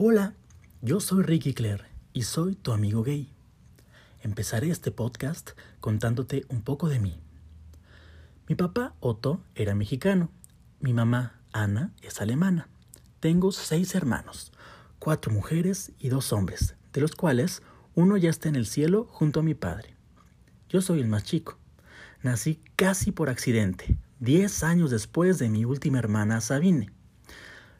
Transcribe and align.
Hola, 0.00 0.34
yo 0.80 1.00
soy 1.00 1.24
Ricky 1.24 1.54
Claire 1.54 1.82
y 2.12 2.22
soy 2.22 2.54
tu 2.54 2.70
amigo 2.70 3.02
gay. 3.02 3.32
Empezaré 4.20 4.70
este 4.70 4.92
podcast 4.92 5.50
contándote 5.80 6.46
un 6.50 6.62
poco 6.62 6.88
de 6.88 7.00
mí. 7.00 7.18
Mi 8.48 8.54
papá 8.54 8.94
Otto 9.00 9.42
era 9.56 9.74
mexicano, 9.74 10.30
mi 10.78 10.92
mamá 10.92 11.40
Ana 11.50 11.90
es 12.00 12.20
alemana. 12.20 12.68
Tengo 13.18 13.50
seis 13.50 13.96
hermanos, 13.96 14.52
cuatro 15.00 15.32
mujeres 15.32 15.90
y 15.98 16.10
dos 16.10 16.32
hombres, 16.32 16.76
de 16.92 17.00
los 17.00 17.16
cuales 17.16 17.62
uno 17.96 18.16
ya 18.16 18.30
está 18.30 18.48
en 18.48 18.54
el 18.54 18.66
cielo 18.66 19.08
junto 19.10 19.40
a 19.40 19.42
mi 19.42 19.54
padre. 19.54 19.96
Yo 20.68 20.80
soy 20.80 21.00
el 21.00 21.08
más 21.08 21.24
chico. 21.24 21.58
Nací 22.22 22.60
casi 22.76 23.10
por 23.10 23.30
accidente, 23.30 23.98
diez 24.20 24.62
años 24.62 24.92
después 24.92 25.40
de 25.40 25.48
mi 25.48 25.64
última 25.64 25.98
hermana 25.98 26.40
Sabine. 26.40 26.92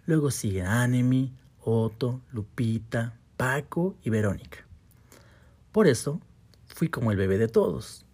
Luego 0.05 0.33
sigue 0.33 0.63
Anemi, 0.63 1.33
Otto, 1.69 2.23
Lupita, 2.33 3.13
Paco 3.37 3.95
y 4.03 4.09
Verónica. 4.09 4.65
Por 5.71 5.87
eso 5.87 6.21
fui 6.67 6.89
como 6.89 7.13
el 7.13 7.19
bebé 7.19 7.37
de 7.37 7.49
todos. 7.49 8.07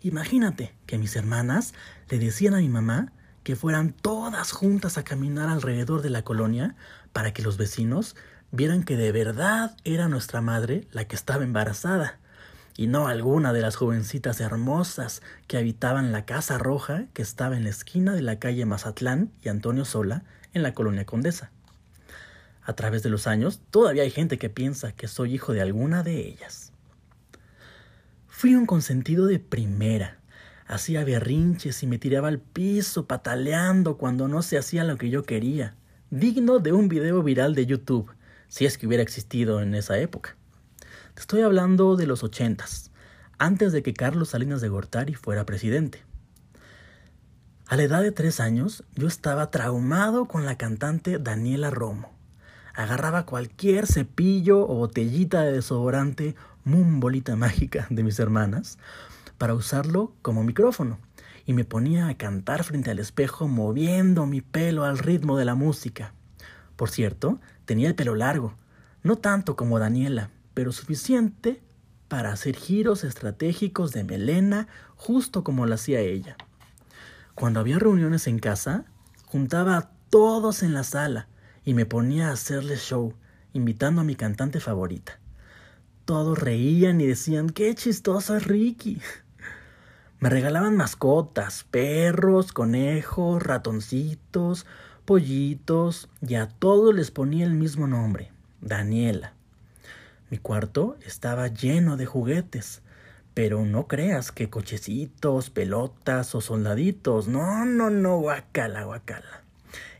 Imagínate 0.00 0.74
que 0.86 0.96
mis 0.96 1.14
hermanas 1.14 1.74
le 2.08 2.18
decían 2.18 2.54
a 2.54 2.58
mi 2.58 2.68
mamá 2.68 3.12
que 3.42 3.56
fueran 3.56 3.92
todas 3.92 4.52
juntas 4.52 4.96
a 4.96 5.04
caminar 5.04 5.50
alrededor 5.50 6.00
de 6.00 6.10
la 6.10 6.22
colonia 6.22 6.76
para 7.12 7.32
que 7.34 7.42
los 7.42 7.58
vecinos 7.58 8.16
vieran 8.52 8.84
que 8.84 8.96
de 8.96 9.12
verdad 9.12 9.76
era 9.84 10.08
nuestra 10.08 10.40
madre 10.40 10.88
la 10.92 11.06
que 11.06 11.16
estaba 11.16 11.44
embarazada 11.44 12.18
y 12.74 12.86
no 12.86 13.06
alguna 13.06 13.52
de 13.52 13.60
las 13.60 13.76
jovencitas 13.76 14.40
hermosas 14.40 15.20
que 15.46 15.58
habitaban 15.58 16.12
la 16.12 16.24
casa 16.24 16.56
roja 16.56 17.04
que 17.12 17.20
estaba 17.20 17.56
en 17.56 17.64
la 17.64 17.70
esquina 17.70 18.14
de 18.14 18.22
la 18.22 18.38
calle 18.38 18.64
Mazatlán 18.64 19.30
y 19.42 19.50
Antonio 19.50 19.84
Sola 19.84 20.22
en 20.54 20.62
la 20.62 20.72
colonia 20.72 21.04
Condesa. 21.04 21.50
A 22.68 22.74
través 22.74 23.02
de 23.02 23.08
los 23.08 23.26
años, 23.26 23.62
todavía 23.70 24.02
hay 24.02 24.10
gente 24.10 24.36
que 24.36 24.50
piensa 24.50 24.92
que 24.92 25.08
soy 25.08 25.32
hijo 25.32 25.54
de 25.54 25.62
alguna 25.62 26.02
de 26.02 26.28
ellas. 26.28 26.74
Fui 28.26 28.54
un 28.54 28.66
consentido 28.66 29.24
de 29.24 29.38
primera. 29.38 30.18
Hacía 30.66 31.02
berrinches 31.02 31.82
y 31.82 31.86
me 31.86 31.96
tiraba 31.96 32.28
al 32.28 32.40
piso 32.40 33.06
pataleando 33.06 33.96
cuando 33.96 34.28
no 34.28 34.42
se 34.42 34.58
hacía 34.58 34.84
lo 34.84 34.98
que 34.98 35.08
yo 35.08 35.22
quería. 35.22 35.76
Digno 36.10 36.58
de 36.58 36.72
un 36.72 36.90
video 36.90 37.22
viral 37.22 37.54
de 37.54 37.64
YouTube, 37.64 38.12
si 38.48 38.66
es 38.66 38.76
que 38.76 38.86
hubiera 38.86 39.02
existido 39.02 39.62
en 39.62 39.74
esa 39.74 39.98
época. 39.98 40.36
Te 41.14 41.22
estoy 41.22 41.40
hablando 41.40 41.96
de 41.96 42.06
los 42.06 42.22
ochentas, 42.22 42.90
antes 43.38 43.72
de 43.72 43.82
que 43.82 43.94
Carlos 43.94 44.28
Salinas 44.28 44.60
de 44.60 44.68
Gortari 44.68 45.14
fuera 45.14 45.46
presidente. 45.46 46.02
A 47.66 47.76
la 47.76 47.84
edad 47.84 48.02
de 48.02 48.12
tres 48.12 48.40
años, 48.40 48.84
yo 48.94 49.06
estaba 49.06 49.50
traumado 49.50 50.26
con 50.26 50.44
la 50.44 50.58
cantante 50.58 51.18
Daniela 51.18 51.70
Romo 51.70 52.17
agarraba 52.78 53.26
cualquier 53.26 53.88
cepillo 53.88 54.60
o 54.60 54.76
botellita 54.76 55.42
de 55.42 55.50
desodorante, 55.50 56.36
bolita 56.64 57.34
mágica 57.34 57.88
de 57.90 58.04
mis 58.04 58.20
hermanas, 58.20 58.78
para 59.36 59.54
usarlo 59.54 60.12
como 60.22 60.44
micrófono, 60.44 61.00
y 61.44 61.54
me 61.54 61.64
ponía 61.64 62.06
a 62.06 62.16
cantar 62.16 62.62
frente 62.62 62.92
al 62.92 63.00
espejo 63.00 63.48
moviendo 63.48 64.26
mi 64.26 64.42
pelo 64.42 64.84
al 64.84 64.98
ritmo 64.98 65.36
de 65.36 65.44
la 65.44 65.56
música. 65.56 66.12
Por 66.76 66.88
cierto, 66.88 67.40
tenía 67.64 67.88
el 67.88 67.96
pelo 67.96 68.14
largo, 68.14 68.54
no 69.02 69.16
tanto 69.16 69.56
como 69.56 69.80
Daniela, 69.80 70.30
pero 70.54 70.70
suficiente 70.70 71.60
para 72.06 72.30
hacer 72.30 72.54
giros 72.54 73.02
estratégicos 73.02 73.90
de 73.90 74.04
melena 74.04 74.68
justo 74.94 75.42
como 75.42 75.66
lo 75.66 75.74
hacía 75.74 75.98
ella. 75.98 76.36
Cuando 77.34 77.58
había 77.58 77.80
reuniones 77.80 78.28
en 78.28 78.38
casa, 78.38 78.84
juntaba 79.26 79.76
a 79.76 79.90
todos 80.10 80.62
en 80.62 80.74
la 80.74 80.84
sala, 80.84 81.26
y 81.68 81.74
me 81.74 81.84
ponía 81.84 82.30
a 82.30 82.32
hacerle 82.32 82.78
show, 82.78 83.12
invitando 83.52 84.00
a 84.00 84.04
mi 84.04 84.16
cantante 84.16 84.58
favorita. 84.58 85.18
Todos 86.06 86.38
reían 86.38 86.98
y 87.02 87.06
decían, 87.06 87.50
qué 87.50 87.74
chistoso 87.74 88.34
es 88.38 88.46
Ricky. 88.46 89.02
Me 90.18 90.30
regalaban 90.30 90.78
mascotas, 90.78 91.66
perros, 91.70 92.54
conejos, 92.54 93.42
ratoncitos, 93.42 94.64
pollitos, 95.04 96.08
y 96.26 96.36
a 96.36 96.48
todos 96.48 96.94
les 96.94 97.10
ponía 97.10 97.44
el 97.44 97.52
mismo 97.52 97.86
nombre, 97.86 98.32
Daniela. 98.62 99.34
Mi 100.30 100.38
cuarto 100.38 100.96
estaba 101.04 101.48
lleno 101.48 101.98
de 101.98 102.06
juguetes, 102.06 102.80
pero 103.34 103.66
no 103.66 103.88
creas 103.88 104.32
que 104.32 104.48
cochecitos, 104.48 105.50
pelotas 105.50 106.34
o 106.34 106.40
soldaditos. 106.40 107.28
No, 107.28 107.66
no, 107.66 107.90
no, 107.90 108.16
guacala, 108.20 108.84
guacala. 108.84 109.44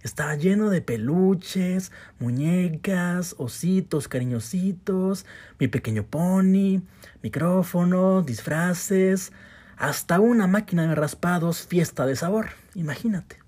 Estaba 0.03 0.37
lleno 0.37 0.71
de 0.71 0.81
peluches, 0.81 1.93
muñecas, 2.19 3.35
ositos 3.39 4.09
cariñositos, 4.09 5.27
mi 5.59 5.69
pequeño 5.69 6.05
pony, 6.05 6.83
micrófono, 7.23 8.23
disfraces, 8.23 9.33
hasta 9.77 10.21
una 10.21 10.47
máquina 10.47 10.87
de 10.87 10.95
raspados 10.95 11.67
fiesta 11.67 12.07
de 12.07 12.17
sabor, 12.17 12.49
imagínate. 12.75 13.39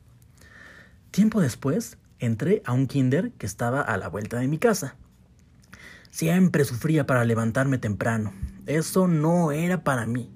Tiempo 1.11 1.41
después, 1.41 1.99
entré 2.19 2.63
a 2.65 2.73
un 2.73 2.87
kinder 2.87 3.33
que 3.33 3.47
estaba 3.47 3.81
a 3.81 3.97
la 3.97 4.09
vuelta 4.09 4.39
de 4.39 4.49
mi 4.49 4.59
casa. 4.59 4.97
Siempre 6.11 6.65
sufría 6.65 7.07
para 7.07 7.25
levantarme 7.25 7.79
temprano. 7.79 8.33
Eso 8.67 9.09
no 9.09 9.53
era 9.53 9.83
para 9.83 10.07
mí. 10.07 10.31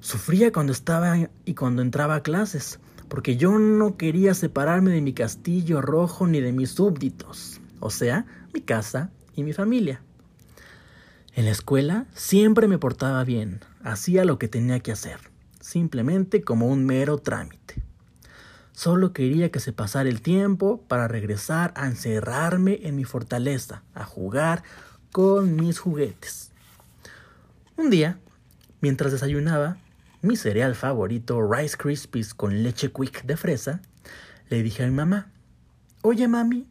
Sufría 0.00 0.52
cuando 0.52 0.72
estaba 0.72 1.16
y 1.44 1.54
cuando 1.54 1.82
entraba 1.82 2.16
a 2.16 2.22
clases 2.22 2.80
porque 3.12 3.36
yo 3.36 3.58
no 3.58 3.98
quería 3.98 4.32
separarme 4.32 4.90
de 4.90 5.02
mi 5.02 5.12
castillo 5.12 5.82
rojo 5.82 6.26
ni 6.26 6.40
de 6.40 6.50
mis 6.50 6.70
súbditos, 6.70 7.60
o 7.78 7.90
sea, 7.90 8.24
mi 8.54 8.62
casa 8.62 9.10
y 9.36 9.42
mi 9.42 9.52
familia. 9.52 10.00
En 11.34 11.44
la 11.44 11.50
escuela 11.50 12.06
siempre 12.14 12.68
me 12.68 12.78
portaba 12.78 13.22
bien, 13.24 13.60
hacía 13.84 14.24
lo 14.24 14.38
que 14.38 14.48
tenía 14.48 14.80
que 14.80 14.92
hacer, 14.92 15.18
simplemente 15.60 16.40
como 16.40 16.68
un 16.68 16.86
mero 16.86 17.18
trámite. 17.18 17.82
Solo 18.72 19.12
quería 19.12 19.50
que 19.50 19.60
se 19.60 19.74
pasara 19.74 20.08
el 20.08 20.22
tiempo 20.22 20.80
para 20.88 21.06
regresar 21.06 21.74
a 21.76 21.88
encerrarme 21.88 22.80
en 22.84 22.96
mi 22.96 23.04
fortaleza, 23.04 23.82
a 23.92 24.04
jugar 24.04 24.62
con 25.10 25.54
mis 25.54 25.78
juguetes. 25.78 26.50
Un 27.76 27.90
día, 27.90 28.18
mientras 28.80 29.12
desayunaba, 29.12 29.76
mi 30.22 30.36
cereal 30.36 30.76
favorito, 30.76 31.42
Rice 31.42 31.76
Krispies 31.76 32.32
con 32.32 32.62
leche 32.62 32.92
quick 32.92 33.24
de 33.24 33.36
fresa, 33.36 33.82
le 34.48 34.62
dije 34.62 34.84
a 34.84 34.86
mi 34.86 34.92
mamá, 34.92 35.32
Oye 36.02 36.28
mami, 36.28 36.68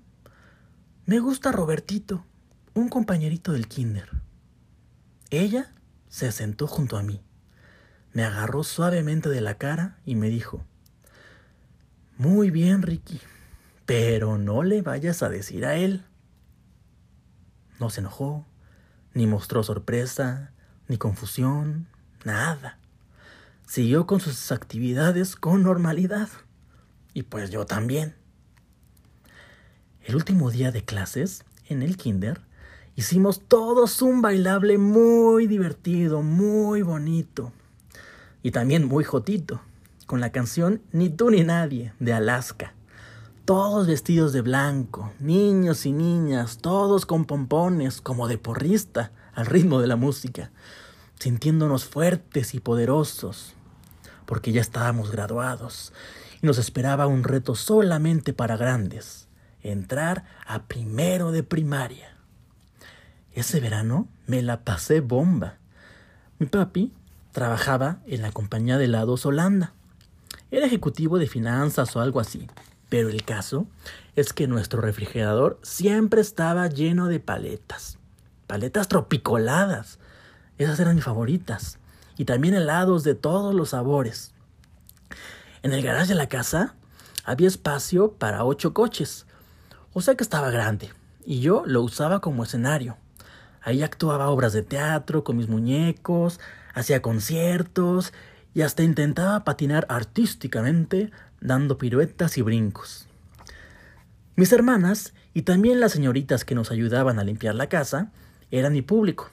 me 1.05 1.19
gusta 1.19 1.51
Robertito, 1.51 2.25
un 2.73 2.87
compañerito 2.87 3.51
del 3.51 3.67
kinder. 3.67 4.09
Ella 5.29 5.73
se 6.07 6.31
sentó 6.31 6.65
junto 6.65 6.97
a 6.97 7.03
mí, 7.03 7.21
me 8.13 8.23
agarró 8.23 8.63
suavemente 8.63 9.27
de 9.27 9.41
la 9.41 9.57
cara 9.57 9.97
y 10.05 10.15
me 10.15 10.29
dijo, 10.29 10.65
Muy 12.17 12.51
bien, 12.51 12.81
Ricky, 12.81 13.19
pero 13.85 14.37
no 14.37 14.63
le 14.63 14.81
vayas 14.81 15.23
a 15.23 15.29
decir 15.29 15.65
a 15.65 15.75
él. 15.75 16.05
No 17.81 17.89
se 17.89 17.99
enojó, 17.99 18.45
ni 19.13 19.27
mostró 19.27 19.61
sorpresa, 19.63 20.53
ni 20.87 20.97
confusión, 20.97 21.87
nada 22.23 22.77
siguió 23.71 24.05
con 24.05 24.19
sus 24.19 24.51
actividades 24.51 25.37
con 25.37 25.63
normalidad. 25.63 26.27
Y 27.13 27.23
pues 27.23 27.51
yo 27.51 27.65
también. 27.65 28.15
El 30.03 30.17
último 30.17 30.51
día 30.51 30.73
de 30.73 30.83
clases, 30.83 31.45
en 31.69 31.81
el 31.81 31.95
kinder, 31.95 32.41
hicimos 32.97 33.39
todos 33.47 34.01
un 34.01 34.21
bailable 34.21 34.77
muy 34.77 35.47
divertido, 35.47 36.21
muy 36.21 36.81
bonito. 36.81 37.53
Y 38.43 38.51
también 38.51 38.85
muy 38.85 39.05
jotito, 39.05 39.61
con 40.05 40.19
la 40.19 40.33
canción 40.33 40.81
Ni 40.91 41.09
tú 41.09 41.29
ni 41.29 41.45
nadie, 41.45 41.93
de 42.01 42.11
Alaska. 42.11 42.73
Todos 43.45 43.87
vestidos 43.87 44.33
de 44.33 44.41
blanco, 44.41 45.13
niños 45.21 45.85
y 45.85 45.93
niñas, 45.93 46.57
todos 46.57 47.05
con 47.05 47.23
pompones, 47.23 48.01
como 48.01 48.27
de 48.27 48.37
porrista, 48.37 49.13
al 49.33 49.45
ritmo 49.45 49.79
de 49.79 49.87
la 49.87 49.95
música, 49.95 50.51
sintiéndonos 51.17 51.85
fuertes 51.85 52.53
y 52.53 52.59
poderosos, 52.59 53.55
porque 54.31 54.53
ya 54.53 54.61
estábamos 54.61 55.11
graduados 55.11 55.91
y 56.41 56.45
nos 56.47 56.57
esperaba 56.57 57.05
un 57.05 57.25
reto 57.25 57.53
solamente 57.53 58.31
para 58.31 58.55
grandes, 58.55 59.27
entrar 59.61 60.23
a 60.47 60.63
primero 60.67 61.33
de 61.33 61.43
primaria. 61.43 62.15
Ese 63.33 63.59
verano 63.59 64.07
me 64.27 64.41
la 64.41 64.61
pasé 64.61 65.01
bomba. 65.01 65.57
Mi 66.39 66.45
papi 66.45 66.93
trabajaba 67.33 67.97
en 68.07 68.21
la 68.21 68.31
compañía 68.31 68.77
de 68.77 68.85
helados 68.85 69.25
Holanda. 69.25 69.73
Era 70.49 70.65
ejecutivo 70.65 71.19
de 71.19 71.27
finanzas 71.27 71.93
o 71.97 71.99
algo 71.99 72.21
así. 72.21 72.47
Pero 72.87 73.09
el 73.09 73.25
caso 73.25 73.67
es 74.15 74.31
que 74.31 74.47
nuestro 74.47 74.79
refrigerador 74.79 75.59
siempre 75.61 76.21
estaba 76.21 76.67
lleno 76.67 77.07
de 77.07 77.19
paletas. 77.19 77.97
Paletas 78.47 78.87
tropicoladas. 78.87 79.99
Esas 80.57 80.79
eran 80.79 80.95
mis 80.95 81.03
favoritas 81.03 81.79
y 82.21 82.25
también 82.25 82.53
helados 82.53 83.03
de 83.03 83.15
todos 83.15 83.55
los 83.55 83.69
sabores. 83.69 84.31
En 85.63 85.73
el 85.73 85.81
garaje 85.81 86.09
de 86.09 86.13
la 86.13 86.29
casa 86.29 86.75
había 87.23 87.47
espacio 87.47 88.11
para 88.11 88.45
ocho 88.45 88.75
coches, 88.75 89.25
o 89.91 90.01
sea 90.01 90.13
que 90.13 90.23
estaba 90.23 90.51
grande, 90.51 90.91
y 91.25 91.39
yo 91.39 91.63
lo 91.65 91.81
usaba 91.81 92.21
como 92.21 92.43
escenario. 92.43 92.95
Ahí 93.63 93.81
actuaba 93.81 94.29
obras 94.29 94.53
de 94.53 94.61
teatro 94.61 95.23
con 95.23 95.35
mis 95.35 95.49
muñecos, 95.49 96.39
hacía 96.75 97.01
conciertos 97.01 98.13
y 98.53 98.61
hasta 98.61 98.83
intentaba 98.83 99.43
patinar 99.43 99.87
artísticamente 99.89 101.09
dando 101.39 101.79
piruetas 101.79 102.37
y 102.37 102.43
brincos. 102.43 103.07
Mis 104.35 104.53
hermanas 104.53 105.15
y 105.33 105.41
también 105.41 105.79
las 105.79 105.93
señoritas 105.93 106.45
que 106.45 106.53
nos 106.53 106.69
ayudaban 106.69 107.17
a 107.17 107.23
limpiar 107.23 107.55
la 107.55 107.65
casa 107.65 108.11
eran 108.51 108.73
mi 108.73 108.83
público. 108.83 109.31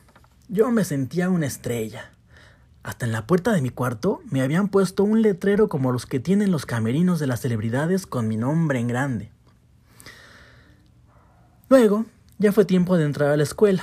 Yo 0.48 0.70
me 0.70 0.84
sentía 0.84 1.28
una 1.28 1.44
estrella. 1.44 2.12
Hasta 2.88 3.04
en 3.04 3.12
la 3.12 3.26
puerta 3.26 3.52
de 3.52 3.60
mi 3.60 3.68
cuarto 3.68 4.22
me 4.30 4.40
habían 4.40 4.68
puesto 4.68 5.04
un 5.04 5.20
letrero 5.20 5.68
como 5.68 5.92
los 5.92 6.06
que 6.06 6.20
tienen 6.20 6.50
los 6.50 6.64
camerinos 6.64 7.20
de 7.20 7.26
las 7.26 7.40
celebridades 7.40 8.06
con 8.06 8.26
mi 8.26 8.38
nombre 8.38 8.78
en 8.78 8.88
grande. 8.88 9.30
Luego, 11.68 12.06
ya 12.38 12.50
fue 12.50 12.64
tiempo 12.64 12.96
de 12.96 13.04
entrar 13.04 13.28
a 13.28 13.36
la 13.36 13.42
escuela. 13.42 13.82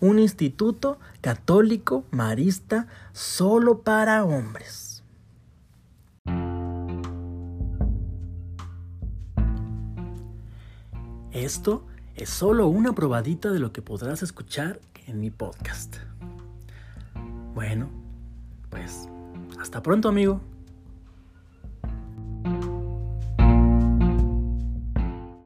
Un 0.00 0.18
instituto 0.18 0.98
católico 1.20 2.06
marista 2.12 2.86
solo 3.12 3.82
para 3.82 4.24
hombres. 4.24 5.02
Esto 11.30 11.84
es 12.14 12.30
solo 12.30 12.68
una 12.68 12.94
probadita 12.94 13.50
de 13.50 13.58
lo 13.58 13.70
que 13.74 13.82
podrás 13.82 14.22
escuchar 14.22 14.80
en 15.06 15.20
mi 15.20 15.30
podcast. 15.30 15.96
Bueno, 17.52 17.99
pues 18.70 19.08
hasta 19.60 19.82
pronto 19.82 20.08
amigo. 20.08 20.40